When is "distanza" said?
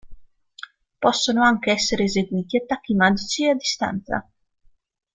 3.53-4.27